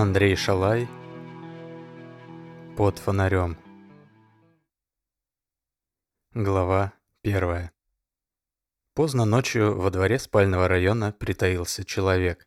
[0.00, 0.86] Андрей Шалай
[2.76, 3.58] Под фонарем
[6.32, 7.72] Глава первая
[8.94, 12.46] Поздно ночью во дворе спального района притаился человек.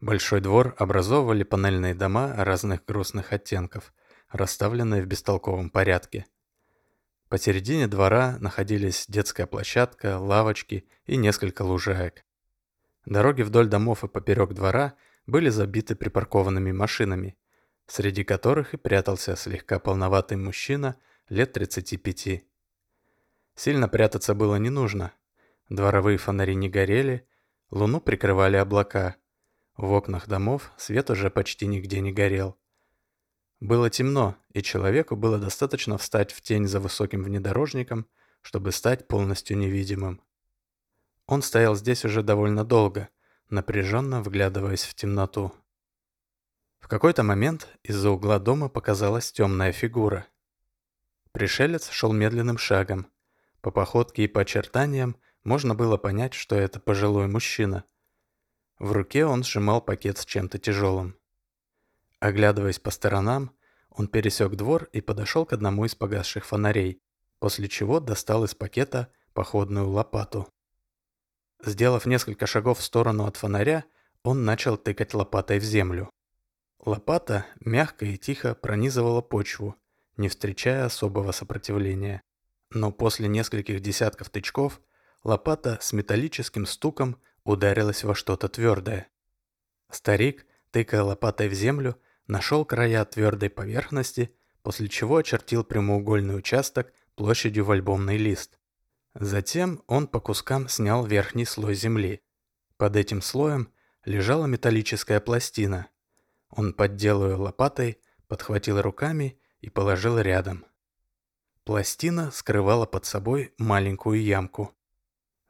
[0.00, 3.92] Большой двор образовывали панельные дома разных грустных оттенков,
[4.30, 6.24] расставленные в бестолковом порядке.
[7.28, 12.24] Посередине двора находились детская площадка, лавочки и несколько лужаек.
[13.04, 14.94] Дороги вдоль домов и поперек двора
[15.26, 17.36] были забиты припаркованными машинами,
[17.86, 20.96] среди которых и прятался слегка полноватый мужчина
[21.28, 22.44] лет 35.
[23.54, 25.12] Сильно прятаться было не нужно.
[25.68, 27.26] Дворовые фонари не горели,
[27.70, 29.16] луну прикрывали облака.
[29.76, 32.58] В окнах домов свет уже почти нигде не горел.
[33.60, 38.06] Было темно, и человеку было достаточно встать в тень за высоким внедорожником,
[38.40, 40.20] чтобы стать полностью невидимым.
[41.26, 43.08] Он стоял здесь уже довольно долго,
[43.52, 45.52] напряженно вглядываясь в темноту.
[46.80, 50.26] В какой-то момент из-за угла дома показалась темная фигура.
[51.32, 53.06] Пришелец шел медленным шагом.
[53.60, 57.84] По походке и по очертаниям можно было понять, что это пожилой мужчина.
[58.78, 61.16] В руке он сжимал пакет с чем-то тяжелым.
[62.18, 63.52] Оглядываясь по сторонам,
[63.90, 67.02] он пересек двор и подошел к одному из погасших фонарей,
[67.38, 70.48] после чего достал из пакета походную лопату.
[71.64, 73.84] Сделав несколько шагов в сторону от фонаря,
[74.24, 76.10] он начал тыкать лопатой в землю.
[76.84, 79.76] Лопата мягко и тихо пронизывала почву,
[80.16, 82.22] не встречая особого сопротивления.
[82.70, 84.80] Но после нескольких десятков тычков
[85.22, 89.08] лопата с металлическим стуком ударилась во что-то твердое.
[89.88, 91.96] Старик, тыкая лопатой в землю,
[92.26, 98.58] нашел края твердой поверхности, после чего очертил прямоугольный участок площадью в альбомный лист.
[99.14, 102.22] Затем он по кускам снял верхний слой земли.
[102.76, 103.72] Под этим слоем
[104.04, 105.88] лежала металлическая пластина.
[106.48, 110.64] Он поддел ее лопатой, подхватил руками и положил рядом.
[111.64, 114.74] Пластина скрывала под собой маленькую ямку.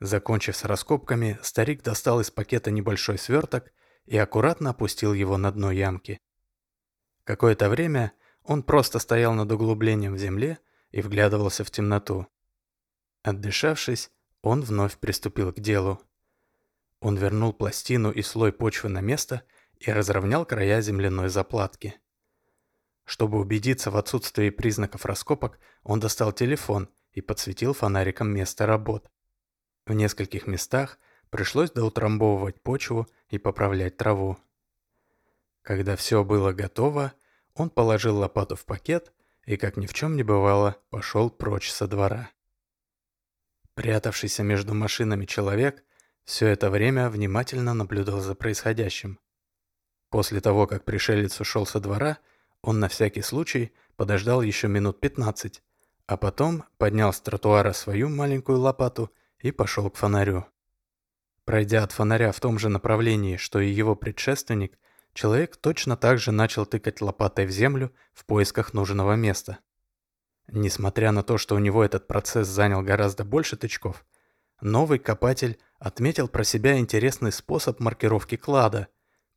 [0.00, 3.72] Закончив с раскопками, старик достал из пакета небольшой сверток
[4.04, 6.20] и аккуратно опустил его на дно ямки.
[7.24, 8.12] Какое-то время
[8.42, 10.58] он просто стоял над углублением в земле
[10.90, 12.26] и вглядывался в темноту.
[13.22, 14.10] Отдышавшись,
[14.42, 16.00] он вновь приступил к делу.
[17.00, 19.42] Он вернул пластину и слой почвы на место
[19.78, 21.94] и разровнял края земляной заплатки.
[23.04, 29.10] Чтобы убедиться в отсутствии признаков раскопок, он достал телефон и подсветил фонариком место работ.
[29.86, 30.98] В нескольких местах
[31.30, 34.38] пришлось доутрамбовывать почву и поправлять траву.
[35.62, 37.12] Когда все было готово,
[37.54, 39.12] он положил лопату в пакет
[39.44, 42.30] и, как ни в чем не бывало, пошел прочь со двора.
[43.74, 45.84] Прятавшийся между машинами человек
[46.24, 49.18] все это время внимательно наблюдал за происходящим.
[50.10, 52.18] После того, как пришелец ушел со двора,
[52.60, 55.62] он на всякий случай подождал еще минут 15,
[56.06, 60.46] а потом поднял с тротуара свою маленькую лопату и пошел к фонарю.
[61.44, 64.78] Пройдя от фонаря в том же направлении, что и его предшественник,
[65.14, 69.58] Человек точно так же начал тыкать лопатой в землю в поисках нужного места.
[70.52, 74.04] Несмотря на то, что у него этот процесс занял гораздо больше тычков,
[74.60, 78.86] новый копатель отметил про себя интересный способ маркировки клада,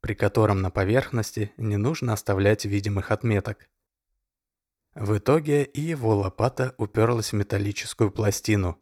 [0.02, 3.68] при котором на поверхности не нужно оставлять видимых отметок.
[4.94, 8.80] В итоге и его лопата уперлась в металлическую пластину,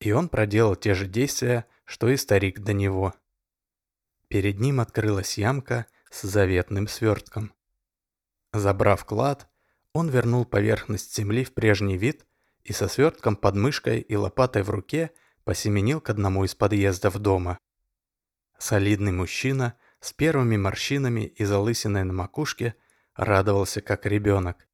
[0.00, 3.14] и он проделал те же действия, что и старик до него.
[4.28, 7.52] Перед ним открылась ямка– с заветным свертком.
[8.52, 9.48] Забрав клад,
[9.92, 12.26] он вернул поверхность земли в прежний вид
[12.64, 15.10] и со свертком под мышкой и лопатой в руке
[15.44, 17.58] посеменил к одному из подъездов дома.
[18.58, 22.74] Солидный мужчина с первыми морщинами и залысиной на макушке
[23.14, 24.68] радовался как ребенок.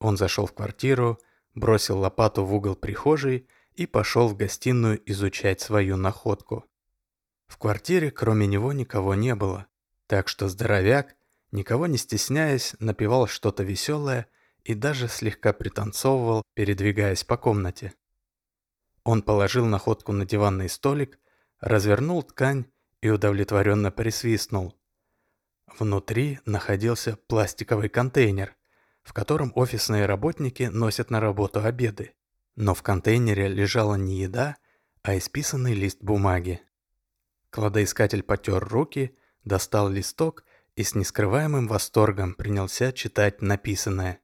[0.00, 1.20] Он зашел в квартиру,
[1.54, 6.64] бросил лопату в угол прихожей и пошел в гостиную изучать свою находку.
[7.46, 9.66] В квартире кроме него никого не было.
[10.06, 11.14] Так что здоровяк,
[11.52, 14.26] никого не стесняясь, напевал что-то веселое
[14.68, 17.94] и даже слегка пританцовывал, передвигаясь по комнате.
[19.02, 21.18] Он положил находку на диванный столик,
[21.58, 22.66] развернул ткань
[23.00, 24.78] и удовлетворенно присвистнул.
[25.78, 28.56] Внутри находился пластиковый контейнер,
[29.02, 32.12] в котором офисные работники носят на работу обеды.
[32.54, 34.58] Но в контейнере лежала не еда,
[35.00, 36.60] а исписанный лист бумаги.
[37.48, 40.44] Кладоискатель потер руки достал листок
[40.76, 44.20] и с нескрываемым восторгом принялся читать написанное.